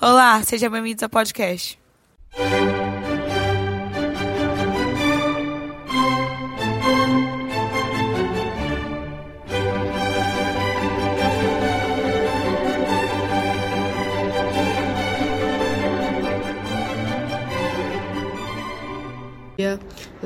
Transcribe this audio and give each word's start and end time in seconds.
Olá, 0.00 0.42
seja 0.42 0.68
bem-vindos 0.68 1.02
ao 1.02 1.08
podcast. 1.08 1.78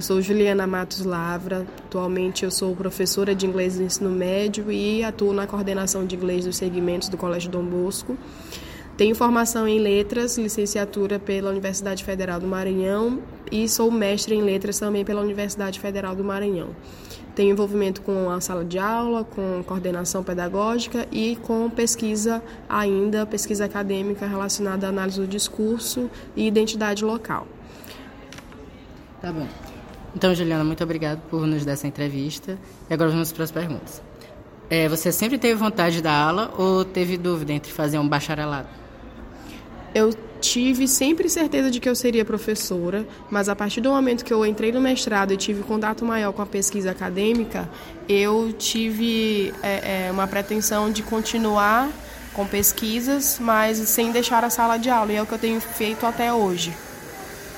Eu 0.01 0.03
sou 0.03 0.23
Juliana 0.23 0.67
Matos 0.67 1.05
Lavra. 1.05 1.67
Atualmente 1.87 2.43
eu 2.43 2.51
sou 2.51 2.75
professora 2.75 3.35
de 3.35 3.47
inglês 3.47 3.79
no 3.79 3.85
ensino 3.85 4.09
médio 4.09 4.73
e 4.73 5.05
atuo 5.05 5.35
na 5.35 5.47
coordenação 5.47 6.07
de 6.07 6.17
inglês 6.17 6.47
dos 6.47 6.57
segmentos 6.57 7.11
do 7.11 7.19
Colégio 7.19 7.51
Dom 7.51 7.65
Bosco. 7.65 8.17
Tenho 9.01 9.15
formação 9.15 9.67
em 9.67 9.79
letras, 9.79 10.37
licenciatura 10.37 11.19
pela 11.19 11.49
Universidade 11.49 12.05
Federal 12.05 12.39
do 12.39 12.47
Maranhão 12.47 13.23
e 13.51 13.67
sou 13.67 13.91
mestre 13.91 14.35
em 14.35 14.43
letras 14.43 14.79
também 14.79 15.07
pela 15.07 15.23
Universidade 15.23 15.81
Federal 15.81 16.15
do 16.15 16.23
Maranhão. 16.23 16.77
Tenho 17.35 17.51
envolvimento 17.53 18.03
com 18.03 18.29
a 18.29 18.43
sala 18.43 18.63
de 18.63 18.79
aula, 18.79 19.25
com 19.25 19.65
coordenação 19.65 20.23
pedagógica 20.23 21.09
e 21.11 21.37
com 21.37 21.71
pesquisa 21.71 22.43
ainda, 22.69 23.25
pesquisa 23.25 23.65
acadêmica 23.65 24.27
relacionada 24.27 24.87
à 24.87 24.91
análise 24.91 25.19
do 25.19 25.27
discurso 25.27 26.11
e 26.37 26.47
identidade 26.47 27.03
local. 27.03 27.49
Tá 29.23 29.33
bom. 29.33 29.49
Então, 30.15 30.35
Juliana, 30.35 30.63
muito 30.63 30.85
obrigado 30.85 31.23
por 31.31 31.47
nos 31.47 31.65
dar 31.65 31.73
essa 31.73 31.87
entrevista. 31.87 32.59
E 32.91 32.93
agora 32.93 33.09
vamos 33.09 33.33
para 33.33 33.45
as 33.45 33.51
perguntas. 33.51 34.03
É, 34.69 34.91
você 34.91 35.11
sempre 35.11 35.39
teve 35.39 35.55
vontade 35.55 35.97
de 35.97 36.03
dar 36.03 36.23
aula 36.23 36.53
ou 36.59 36.85
teve 36.85 37.17
dúvida 37.17 37.55
entre 37.55 37.73
fazer 37.73 37.99
um 37.99 38.07
bacharelado? 38.07 38.80
Eu 39.95 40.15
tive 40.41 40.89
sempre 40.89 41.29
certeza 41.29 41.71
de 41.71 41.79
que 41.79 41.89
eu 41.89 41.95
seria 41.95 42.25
professora, 42.25 43.07
mas 43.31 43.49
a 43.49 43.55
partir 43.55 43.81
do 43.81 43.91
momento 43.91 44.25
que 44.25 44.33
eu 44.33 44.45
entrei 44.45 44.73
no 44.73 44.81
mestrado 44.81 45.33
e 45.33 45.37
tive 45.37 45.63
contato 45.63 46.05
maior 46.05 46.33
com 46.33 46.43
a 46.43 46.47
pesquisa 46.47 46.91
acadêmica, 46.91 47.69
eu 48.09 48.53
tive 48.53 49.53
é, 49.63 50.07
é, 50.07 50.11
uma 50.11 50.27
pretensão 50.27 50.91
de 50.91 51.03
continuar 51.03 51.91
com 52.33 52.47
pesquisas, 52.47 53.39
mas 53.41 53.77
sem 53.79 54.13
deixar 54.13 54.45
a 54.45 54.51
sala 54.51 54.79
de 54.79 54.89
aula, 54.89 55.13
e 55.13 55.17
é 55.17 55.23
o 55.23 55.27
que 55.27 55.33
eu 55.33 55.39
tenho 55.39 55.61
feito 55.61 56.07
até 56.07 56.33
hoje. 56.33 56.73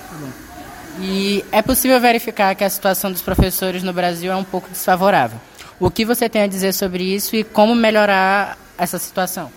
Tá. 0.09 0.53
E 1.01 1.45
é 1.53 1.63
possível 1.63 1.99
verificar 2.01 2.55
que 2.55 2.65
a 2.65 2.71
situação 2.71 3.11
dos 3.11 3.23
professores 3.23 3.83
no 3.83 3.93
Brasil 3.93 4.31
é 4.31 4.37
um 4.37 4.45
pouco 4.45 4.69
desfavorável. 4.69 5.41
O 5.81 5.91
que 5.91 6.05
você 6.05 6.29
tem 6.29 6.43
a 6.43 6.47
dizer 6.47 6.73
sobre 6.73 7.03
isso 7.03 7.35
e 7.35 7.43
como 7.43 7.75
melhorar 7.75 8.59
essa 8.77 8.99
situação? 8.99 9.51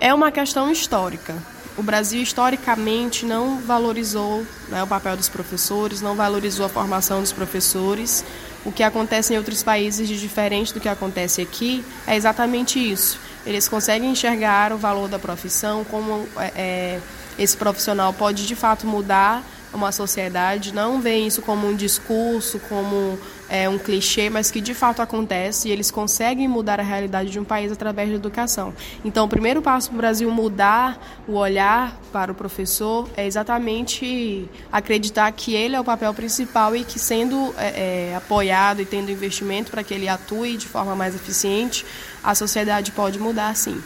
É 0.00 0.14
uma 0.14 0.32
questão 0.32 0.72
histórica. 0.72 1.36
O 1.76 1.82
Brasil 1.82 2.22
historicamente 2.22 3.26
não 3.26 3.58
valorizou 3.60 4.46
né, 4.68 4.82
o 4.82 4.86
papel 4.86 5.14
dos 5.14 5.28
professores, 5.28 6.00
não 6.00 6.16
valorizou 6.16 6.64
a 6.64 6.70
formação 6.70 7.20
dos 7.20 7.32
professores. 7.32 8.24
O 8.64 8.72
que 8.72 8.82
acontece 8.82 9.34
em 9.34 9.36
outros 9.36 9.62
países 9.62 10.08
de 10.08 10.18
diferente 10.18 10.72
do 10.72 10.80
que 10.80 10.88
acontece 10.88 11.42
aqui 11.42 11.84
é 12.06 12.16
exatamente 12.16 12.78
isso. 12.78 13.20
Eles 13.44 13.68
conseguem 13.68 14.10
enxergar 14.10 14.72
o 14.72 14.78
valor 14.78 15.06
da 15.06 15.18
profissão 15.18 15.84
como 15.84 16.26
é, 16.38 16.52
é 16.56 17.00
esse 17.38 17.56
profissional 17.56 18.12
pode 18.12 18.46
de 18.46 18.54
fato 18.54 18.86
mudar 18.86 19.42
uma 19.72 19.92
sociedade, 19.92 20.74
não 20.74 21.00
vê 21.00 21.18
isso 21.18 21.42
como 21.42 21.68
um 21.68 21.74
discurso, 21.74 22.58
como 22.68 23.18
é, 23.48 23.68
um 23.68 23.78
clichê, 23.78 24.30
mas 24.30 24.50
que 24.50 24.60
de 24.60 24.74
fato 24.74 25.00
acontece 25.00 25.68
e 25.68 25.72
eles 25.72 25.90
conseguem 25.90 26.48
mudar 26.48 26.80
a 26.80 26.82
realidade 26.82 27.30
de 27.30 27.38
um 27.38 27.44
país 27.44 27.70
através 27.70 28.08
da 28.08 28.14
educação. 28.14 28.74
Então, 29.04 29.24
o 29.26 29.28
primeiro 29.28 29.60
passo 29.62 29.88
para 29.88 29.94
o 29.94 29.98
Brasil 29.98 30.30
mudar 30.30 31.22
o 31.26 31.34
olhar 31.34 31.98
para 32.12 32.32
o 32.32 32.34
professor 32.34 33.08
é 33.16 33.26
exatamente 33.26 34.48
acreditar 34.72 35.30
que 35.32 35.54
ele 35.54 35.76
é 35.76 35.80
o 35.80 35.84
papel 35.84 36.12
principal 36.14 36.74
e 36.74 36.84
que, 36.84 36.98
sendo 36.98 37.54
é, 37.58 38.10
é, 38.10 38.16
apoiado 38.16 38.82
e 38.82 38.84
tendo 38.84 39.10
investimento 39.10 39.70
para 39.70 39.82
que 39.82 39.94
ele 39.94 40.08
atue 40.08 40.56
de 40.56 40.66
forma 40.66 40.94
mais 40.94 41.14
eficiente, 41.14 41.84
a 42.22 42.34
sociedade 42.34 42.92
pode 42.92 43.18
mudar 43.18 43.54
sim. 43.56 43.80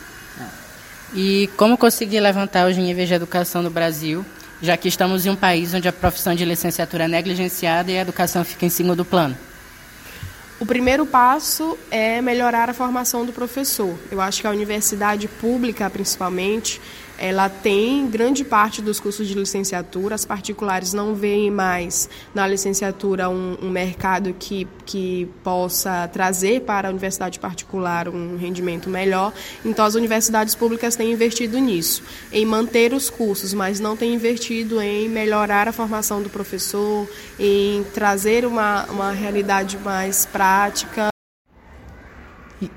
E 1.15 1.49
como 1.57 1.79
conseguir 1.79 2.19
levantar 2.19 2.69
os 2.69 2.77
níveis 2.77 3.07
de 3.07 3.15
educação 3.15 3.63
no 3.63 3.71
Brasil, 3.71 4.25
já 4.65 4.77
que 4.77 4.89
estamos 4.89 5.27
em 5.27 5.31
um 5.31 5.37
país 5.37 5.75
onde 5.75 5.87
a 5.87 5.93
profissão 5.93 6.35
de 6.35 6.45
licenciatura 6.45 7.05
é 7.05 7.09
negligenciada 7.09 7.93
e 7.93 7.99
a 7.99 8.01
educação 8.01 8.45
fica 8.45 8.65
em 8.65 8.71
segundo 8.71 9.05
plano? 9.05 9.37
O 10.59 10.65
primeiro 10.65 11.05
passo 11.05 11.77
é 11.91 12.23
melhorar 12.23 12.71
a 12.71 12.75
formação 12.75 13.27
do 13.27 13.33
professor. 13.33 13.99
Eu 14.11 14.21
acho 14.21 14.41
que 14.41 14.47
a 14.47 14.51
universidade 14.51 15.29
pública, 15.29 15.91
principalmente, 15.91 16.81
ela 17.19 17.49
tem 17.49 18.09
grande 18.09 18.45
parte 18.45 18.83
dos 18.83 18.99
cursos 18.99 19.27
de 19.29 19.35
licenciatura. 19.35 20.15
As 20.15 20.25
particulares 20.25 20.93
não 20.93 21.15
veem 21.15 21.51
mais 21.51 22.09
na 22.35 22.47
licenciatura 22.47 23.29
um, 23.29 23.57
um, 23.63 23.71
mercado 23.71 24.35
que, 24.39 24.67
que 24.85 25.29
possa 25.43 26.09
trazer 26.09 26.63
para 26.63 26.89
a 26.89 26.91
universidade 26.91 27.39
particular 27.39 28.09
um 28.09 28.37
rendimento 28.37 28.91
melhor. 28.91 29.33
Então, 29.65 29.85
as 29.85 29.95
universidades 29.95 30.55
públicas 30.55 30.97
têm 30.97 31.13
investido 31.13 31.59
nisso, 31.59 32.03
em 32.33 32.45
manter 32.45 32.93
os 32.93 33.09
cursos, 33.09 33.55
mas 33.55 33.81
não 33.81 33.97
têm 33.97 34.15
investido 34.15 34.81
em 34.81 35.09
melhorar 35.09 35.69
a 35.69 35.73
formação 35.73 36.23
do 36.23 36.29
professor, 36.29 37.09
em 37.39 37.85
trazer 37.95 38.45
uma, 38.45 38.85
uma 38.87 39.13
realidade 39.13 39.79
mais 39.79 40.27
prática. 40.27 41.09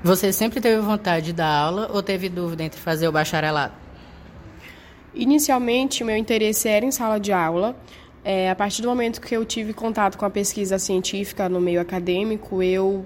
Você 0.02 0.32
sempre 0.32 0.60
teve 0.60 0.80
vontade 0.80 1.26
de 1.26 1.32
dar 1.32 1.48
aula 1.48 1.90
ou 1.92 2.02
teve 2.02 2.28
dúvida 2.28 2.62
entre 2.62 2.80
fazer 2.80 3.08
o 3.08 3.12
bacharelado? 3.12 3.87
Inicialmente, 5.18 6.04
meu 6.04 6.16
interesse 6.16 6.68
era 6.68 6.86
em 6.86 6.92
sala 6.92 7.18
de 7.18 7.32
aula. 7.32 7.76
É, 8.24 8.48
a 8.50 8.54
partir 8.54 8.82
do 8.82 8.88
momento 8.88 9.20
que 9.20 9.36
eu 9.36 9.44
tive 9.44 9.72
contato 9.72 10.16
com 10.16 10.24
a 10.24 10.30
pesquisa 10.30 10.78
científica 10.78 11.48
no 11.48 11.60
meio 11.60 11.80
acadêmico, 11.80 12.62
eu 12.62 13.04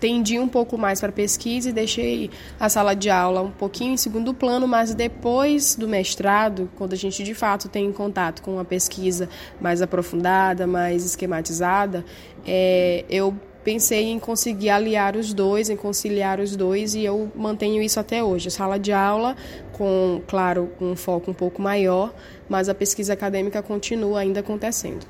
tendi 0.00 0.38
um 0.38 0.48
pouco 0.48 0.78
mais 0.78 0.98
para 1.00 1.12
pesquisa 1.12 1.68
e 1.68 1.72
deixei 1.72 2.30
a 2.58 2.70
sala 2.70 2.94
de 2.94 3.10
aula 3.10 3.42
um 3.42 3.50
pouquinho 3.50 3.92
em 3.92 3.96
segundo 3.98 4.32
plano, 4.32 4.66
mas 4.66 4.94
depois 4.94 5.76
do 5.76 5.86
mestrado, 5.86 6.70
quando 6.76 6.94
a 6.94 6.96
gente 6.96 7.22
de 7.22 7.34
fato 7.34 7.68
tem 7.68 7.92
contato 7.92 8.42
com 8.42 8.54
uma 8.54 8.64
pesquisa 8.64 9.28
mais 9.60 9.82
aprofundada, 9.82 10.66
mais 10.66 11.04
esquematizada, 11.04 12.04
é, 12.46 13.04
eu 13.10 13.36
pensei 13.64 14.10
em 14.10 14.18
conseguir 14.18 14.70
aliar 14.70 15.16
os 15.16 15.32
dois, 15.32 15.70
em 15.70 15.76
conciliar 15.76 16.40
os 16.40 16.56
dois, 16.56 16.94
e 16.94 17.04
eu 17.04 17.30
mantenho 17.34 17.82
isso 17.82 17.98
até 17.98 18.22
hoje. 18.22 18.50
Sala 18.50 18.78
de 18.78 18.92
aula, 18.92 19.36
com, 19.72 20.22
claro, 20.26 20.70
um 20.80 20.96
foco 20.96 21.30
um 21.30 21.34
pouco 21.34 21.60
maior, 21.62 22.12
mas 22.48 22.68
a 22.68 22.74
pesquisa 22.74 23.12
acadêmica 23.12 23.62
continua 23.62 24.20
ainda 24.20 24.40
acontecendo. 24.40 25.06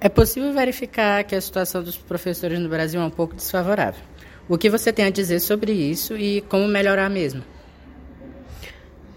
É 0.00 0.08
possível 0.08 0.52
verificar 0.52 1.24
que 1.24 1.34
a 1.34 1.40
situação 1.40 1.82
dos 1.82 1.96
professores 1.96 2.58
no 2.58 2.68
Brasil 2.68 3.00
é 3.00 3.04
um 3.04 3.10
pouco 3.10 3.34
desfavorável. 3.34 4.02
O 4.46 4.58
que 4.58 4.68
você 4.68 4.92
tem 4.92 5.06
a 5.06 5.10
dizer 5.10 5.40
sobre 5.40 5.72
isso 5.72 6.14
e 6.16 6.42
como 6.42 6.68
melhorar 6.68 7.08
mesmo? 7.08 7.42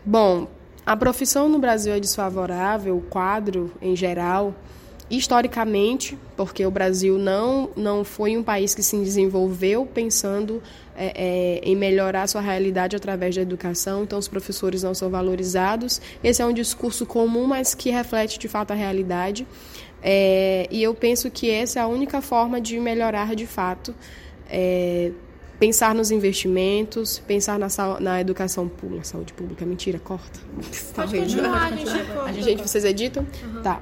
Bom, 0.05 0.47
a 0.85 0.95
profissão 0.95 1.49
no 1.49 1.59
Brasil 1.59 1.93
é 1.93 1.99
desfavorável, 1.99 2.95
o 2.95 3.01
quadro 3.01 3.73
em 3.81 3.93
geral 3.93 4.55
historicamente, 5.09 6.17
porque 6.35 6.65
o 6.65 6.71
Brasil 6.71 7.17
não, 7.17 7.69
não 7.75 8.03
foi 8.03 8.35
um 8.37 8.43
país 8.43 8.75
que 8.75 8.83
se 8.83 8.97
desenvolveu 8.97 9.85
pensando 9.85 10.61
é, 10.95 11.13
é, 11.15 11.59
em 11.63 11.75
melhorar 11.75 12.27
sua 12.27 12.41
realidade 12.41 12.95
através 12.95 13.35
da 13.35 13.41
educação, 13.41 14.03
então 14.03 14.19
os 14.19 14.27
professores 14.27 14.83
não 14.83 14.93
são 14.93 15.09
valorizados. 15.09 16.01
Esse 16.23 16.41
é 16.41 16.45
um 16.45 16.51
discurso 16.51 17.05
comum, 17.05 17.47
mas 17.47 17.73
que 17.73 17.89
reflete 17.89 18.37
de 18.37 18.47
fato 18.47 18.71
a 18.71 18.75
realidade. 18.75 19.47
É, 20.03 20.67
e 20.69 20.83
eu 20.83 20.93
penso 20.93 21.31
que 21.31 21.49
essa 21.49 21.79
é 21.79 21.81
a 21.81 21.87
única 21.87 22.21
forma 22.21 22.59
de 22.59 22.77
melhorar 22.79 23.33
de 23.33 23.47
fato. 23.47 23.95
É, 24.49 25.11
pensar 25.57 25.95
nos 25.95 26.11
investimentos, 26.11 27.17
pensar 27.19 27.57
na, 27.57 27.67
na 27.99 28.21
educação 28.21 28.67
pública, 28.67 29.05
saúde 29.05 29.33
pública, 29.33 29.65
mentira, 29.65 29.99
corta. 29.99 30.39
Pode 30.93 30.93
tá 30.93 31.07
continuar, 31.07 31.73
a 31.73 31.75
gente, 31.75 31.91
a 32.25 32.31
gente, 32.33 32.61
vocês 32.61 32.83
editam? 32.83 33.25
Uhum. 33.43 33.61
Tá 33.61 33.81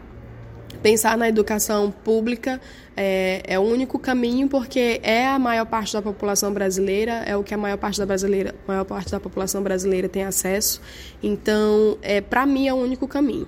pensar 0.86 1.18
na 1.18 1.28
educação 1.28 1.90
pública 1.90 2.62
é, 2.96 3.42
é, 3.48 3.58
o 3.58 3.64
único 3.64 3.98
caminho 3.98 4.48
porque 4.48 5.02
é 5.02 5.28
a 5.28 5.40
maior 5.40 5.66
parte 5.66 5.92
da 5.94 6.00
população 6.00 6.54
brasileira, 6.54 7.24
é 7.26 7.36
o 7.36 7.44
que 7.44 7.56
a 7.56 7.58
maior 7.58 7.78
parte 7.78 7.98
da 7.98 8.06
brasileira, 8.06 8.54
maior 8.68 8.86
parte 8.86 9.10
da 9.10 9.20
população 9.20 9.64
brasileira 9.64 10.08
tem 10.08 10.24
acesso. 10.24 10.80
Então, 11.24 11.98
é 12.04 12.22
para 12.22 12.46
mim 12.46 12.68
é 12.68 12.74
o 12.74 12.78
único 12.78 13.08
caminho. 13.08 13.48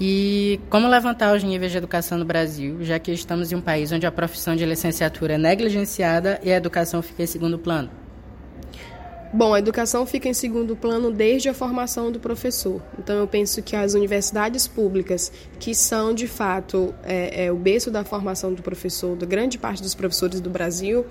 E 0.00 0.58
como 0.68 0.88
levantar 0.88 1.32
os 1.32 1.44
níveis 1.44 1.70
de 1.70 1.78
educação 1.78 2.18
no 2.18 2.24
Brasil, 2.24 2.78
já 2.80 2.98
que 2.98 3.12
estamos 3.12 3.52
em 3.52 3.54
um 3.54 3.60
país 3.60 3.92
onde 3.92 4.04
a 4.04 4.10
profissão 4.10 4.56
de 4.56 4.66
licenciatura 4.66 5.34
é 5.34 5.38
negligenciada 5.38 6.40
e 6.42 6.50
a 6.50 6.56
educação 6.56 7.00
fica 7.00 7.22
em 7.22 7.26
segundo 7.26 7.56
plano? 7.56 8.07
Bom, 9.30 9.52
a 9.52 9.58
educação 9.58 10.06
fica 10.06 10.26
em 10.26 10.32
segundo 10.32 10.74
plano 10.74 11.10
desde 11.10 11.50
a 11.50 11.54
formação 11.54 12.10
do 12.10 12.18
professor. 12.18 12.80
Então, 12.98 13.16
eu 13.16 13.26
penso 13.26 13.62
que 13.62 13.76
as 13.76 13.92
universidades 13.92 14.66
públicas, 14.66 15.30
que 15.60 15.74
são 15.74 16.14
de 16.14 16.26
fato 16.26 16.94
é, 17.02 17.44
é, 17.44 17.52
o 17.52 17.56
berço 17.56 17.90
da 17.90 18.04
formação 18.04 18.54
do 18.54 18.62
professor, 18.62 19.14
da 19.16 19.26
grande 19.26 19.58
parte 19.58 19.82
dos 19.82 19.94
professores 19.94 20.40
do 20.40 20.48
Brasil, 20.48 21.04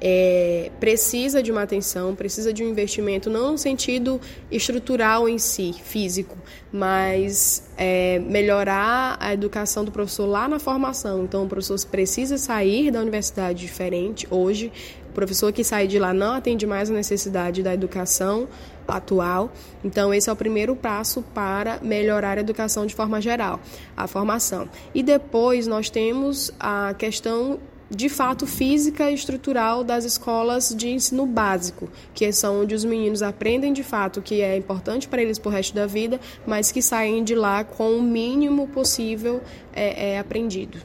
é, 0.00 0.70
precisa 0.80 1.42
de 1.42 1.50
uma 1.50 1.62
atenção, 1.62 2.14
precisa 2.14 2.52
de 2.52 2.64
um 2.64 2.68
investimento, 2.68 3.30
não 3.30 3.52
no 3.52 3.58
sentido 3.58 4.20
estrutural 4.50 5.28
em 5.28 5.38
si, 5.38 5.72
físico, 5.72 6.36
mas 6.72 7.68
é, 7.76 8.18
melhorar 8.18 9.16
a 9.20 9.32
educação 9.32 9.84
do 9.84 9.92
professor 9.92 10.26
lá 10.26 10.48
na 10.48 10.58
formação. 10.58 11.24
Então, 11.24 11.44
o 11.44 11.48
professor 11.48 11.78
precisa 11.88 12.36
sair 12.36 12.90
da 12.90 13.00
universidade 13.00 13.60
diferente 13.60 14.26
hoje. 14.30 14.72
O 15.10 15.14
professor 15.14 15.52
que 15.52 15.62
sai 15.62 15.86
de 15.86 15.98
lá 15.98 16.12
não 16.12 16.34
atende 16.34 16.66
mais 16.66 16.90
a 16.90 16.94
necessidade 16.94 17.62
da 17.62 17.72
educação 17.72 18.48
atual. 18.86 19.52
Então, 19.82 20.12
esse 20.12 20.28
é 20.28 20.32
o 20.32 20.36
primeiro 20.36 20.74
passo 20.76 21.22
para 21.34 21.78
melhorar 21.80 22.36
a 22.36 22.40
educação 22.40 22.84
de 22.84 22.94
forma 22.94 23.20
geral, 23.20 23.60
a 23.96 24.06
formação. 24.06 24.68
E 24.94 25.02
depois 25.02 25.66
nós 25.66 25.88
temos 25.88 26.52
a 26.58 26.94
questão 26.98 27.58
de 27.94 28.08
fato 28.08 28.46
física 28.46 29.10
e 29.10 29.14
estrutural 29.14 29.84
das 29.84 30.04
escolas 30.04 30.74
de 30.76 30.88
ensino 30.88 31.26
básico, 31.26 31.88
que 32.12 32.30
são 32.32 32.62
onde 32.62 32.74
os 32.74 32.84
meninos 32.84 33.22
aprendem 33.22 33.72
de 33.72 33.82
fato 33.82 34.20
o 34.20 34.22
que 34.22 34.40
é 34.40 34.56
importante 34.56 35.08
para 35.08 35.22
eles 35.22 35.38
para 35.38 35.48
o 35.48 35.52
resto 35.52 35.74
da 35.74 35.86
vida, 35.86 36.20
mas 36.46 36.72
que 36.72 36.82
saem 36.82 37.22
de 37.22 37.34
lá 37.34 37.64
com 37.64 37.96
o 37.96 38.02
mínimo 38.02 38.68
possível 38.68 39.42
é, 39.72 40.12
é 40.12 40.18
aprendido. 40.18 40.78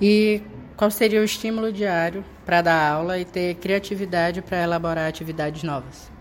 E 0.00 0.42
qual 0.76 0.90
seria 0.90 1.20
o 1.20 1.24
estímulo 1.24 1.72
diário 1.72 2.24
para 2.44 2.60
dar 2.60 2.92
aula 2.92 3.18
e 3.18 3.24
ter 3.24 3.54
criatividade 3.54 4.42
para 4.42 4.62
elaborar 4.62 5.08
atividades 5.08 5.62
novas? 5.62 6.15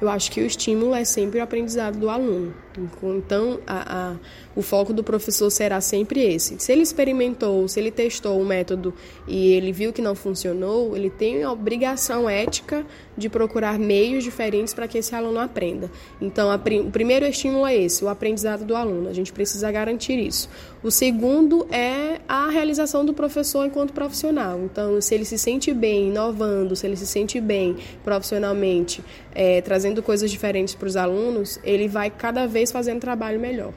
Eu 0.00 0.08
acho 0.08 0.30
que 0.30 0.40
o 0.40 0.46
estímulo 0.46 0.94
é 0.94 1.04
sempre 1.04 1.40
o 1.40 1.42
aprendizado 1.42 1.98
do 1.98 2.08
aluno. 2.08 2.54
Então, 3.02 3.58
a, 3.66 4.12
a, 4.12 4.16
o 4.54 4.62
foco 4.62 4.92
do 4.92 5.02
professor 5.02 5.50
será 5.50 5.80
sempre 5.80 6.20
esse. 6.20 6.56
Se 6.60 6.70
ele 6.70 6.82
experimentou, 6.82 7.66
se 7.66 7.80
ele 7.80 7.90
testou 7.90 8.40
o 8.40 8.44
método 8.44 8.94
e 9.26 9.52
ele 9.52 9.72
viu 9.72 9.92
que 9.92 10.00
não 10.00 10.14
funcionou, 10.14 10.96
ele 10.96 11.10
tem 11.10 11.42
a 11.42 11.50
obrigação 11.50 12.30
ética 12.30 12.86
de 13.16 13.28
procurar 13.28 13.78
meios 13.78 14.22
diferentes 14.22 14.72
para 14.72 14.86
que 14.86 14.98
esse 14.98 15.14
aluno 15.14 15.40
aprenda. 15.40 15.90
Então, 16.20 16.50
a, 16.50 16.54
o 16.54 16.90
primeiro 16.90 17.26
estímulo 17.26 17.66
é 17.66 17.76
esse, 17.76 18.04
o 18.04 18.08
aprendizado 18.08 18.64
do 18.64 18.76
aluno. 18.76 19.08
A 19.08 19.12
gente 19.12 19.32
precisa 19.32 19.70
garantir 19.72 20.18
isso. 20.18 20.48
O 20.82 20.90
segundo 20.90 21.66
é 21.72 22.20
a 22.28 22.48
realização 22.48 23.04
do 23.04 23.12
professor 23.12 23.66
enquanto 23.66 23.92
profissional. 23.92 24.60
Então, 24.60 25.00
se 25.00 25.14
ele 25.14 25.24
se 25.24 25.36
sente 25.36 25.72
bem 25.74 26.08
inovando, 26.08 26.76
se 26.76 26.86
ele 26.86 26.96
se 26.96 27.06
sente 27.06 27.40
bem 27.40 27.76
profissionalmente, 28.04 29.02
é, 29.34 29.60
trazendo 29.60 29.87
coisas 30.02 30.30
diferentes 30.30 30.74
para 30.74 30.86
os 30.86 30.96
alunos, 30.96 31.58
ele 31.64 31.88
vai 31.88 32.10
cada 32.10 32.46
vez 32.46 32.58
vez 32.58 32.72
fazendo 32.72 33.00
trabalho 33.00 33.38
melhor. 33.38 33.72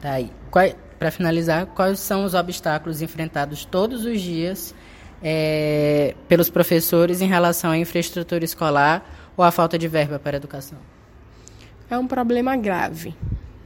Tá 0.00 0.12
aí. 0.12 0.30
Para 0.98 1.10
finalizar, 1.10 1.66
quais 1.66 1.98
são 1.98 2.24
os 2.24 2.34
obstáculos 2.34 3.02
enfrentados 3.02 3.64
todos 3.64 4.04
os 4.04 4.20
dias 4.20 4.74
é, 5.22 6.14
pelos 6.28 6.48
professores 6.48 7.20
em 7.20 7.26
relação 7.26 7.70
à 7.70 7.78
infraestrutura 7.78 8.44
escolar 8.44 9.04
ou 9.36 9.44
à 9.44 9.50
falta 9.50 9.78
de 9.78 9.88
verba 9.88 10.18
para 10.18 10.36
a 10.36 10.38
educação? 10.38 10.78
É 11.90 11.98
um 11.98 12.06
problema 12.06 12.56
grave. 12.56 13.14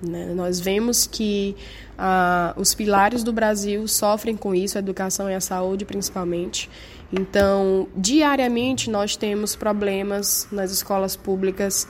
Né? 0.02 0.32
Nós 0.34 0.60
vemos 0.60 1.06
que 1.06 1.56
ah, 1.96 2.54
os 2.56 2.74
pilares 2.74 3.24
do 3.24 3.32
Brasil 3.32 3.86
sofrem 3.88 4.36
com 4.36 4.54
isso, 4.54 4.78
a 4.78 4.80
educação 4.80 5.28
e 5.28 5.34
a 5.34 5.40
saúde 5.40 5.84
principalmente. 5.84 6.70
Então, 7.12 7.88
diariamente 7.96 8.90
nós 8.90 9.16
temos 9.16 9.56
problemas 9.56 10.46
nas 10.52 10.70
escolas 10.70 11.16
públicas 11.16 11.88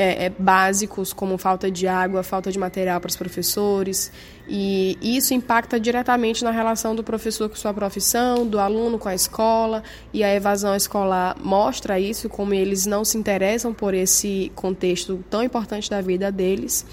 é, 0.00 0.26
é, 0.26 0.30
básicos, 0.30 1.12
como 1.12 1.36
falta 1.36 1.68
de 1.68 1.88
água, 1.88 2.22
falta 2.22 2.52
de 2.52 2.58
material 2.58 3.00
para 3.00 3.08
os 3.08 3.16
professores, 3.16 4.12
e 4.46 4.96
isso 5.02 5.34
impacta 5.34 5.80
diretamente 5.80 6.44
na 6.44 6.52
relação 6.52 6.94
do 6.94 7.02
professor 7.02 7.48
com 7.48 7.56
sua 7.56 7.74
profissão, 7.74 8.46
do 8.46 8.60
aluno 8.60 8.96
com 8.96 9.08
a 9.08 9.14
escola, 9.14 9.82
e 10.12 10.22
a 10.22 10.32
evasão 10.32 10.76
escolar 10.76 11.36
mostra 11.42 11.98
isso, 11.98 12.28
como 12.28 12.54
eles 12.54 12.86
não 12.86 13.04
se 13.04 13.18
interessam 13.18 13.74
por 13.74 13.92
esse 13.92 14.52
contexto 14.54 15.18
tão 15.28 15.42
importante 15.42 15.90
da 15.90 16.00
vida 16.00 16.30
deles. 16.30 16.86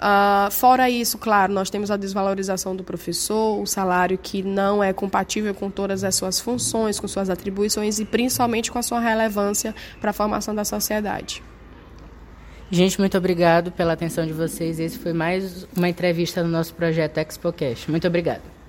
Uh, 0.00 0.50
fora 0.50 0.90
isso, 0.90 1.18
claro, 1.18 1.52
nós 1.52 1.70
temos 1.70 1.88
a 1.88 1.96
desvalorização 1.96 2.74
do 2.74 2.82
professor, 2.82 3.60
o 3.60 3.66
salário 3.66 4.18
que 4.18 4.42
não 4.42 4.82
é 4.82 4.92
compatível 4.92 5.54
com 5.54 5.70
todas 5.70 6.02
as 6.02 6.16
suas 6.16 6.40
funções, 6.40 6.98
com 6.98 7.06
suas 7.06 7.30
atribuições 7.30 8.00
e 8.00 8.04
principalmente 8.04 8.72
com 8.72 8.78
a 8.78 8.82
sua 8.82 8.98
relevância 8.98 9.72
para 10.00 10.10
a 10.10 10.12
formação 10.12 10.52
da 10.52 10.64
sociedade. 10.64 11.44
Gente, 12.72 13.00
muito 13.00 13.18
obrigado 13.18 13.72
pela 13.72 13.94
atenção 13.94 14.24
de 14.24 14.32
vocês. 14.32 14.78
Esse 14.78 14.96
foi 14.96 15.12
mais 15.12 15.66
uma 15.76 15.88
entrevista 15.88 16.40
no 16.42 16.48
nosso 16.48 16.72
projeto 16.72 17.18
ExpoCast. 17.18 17.90
Muito 17.90 18.06
obrigado. 18.06 18.59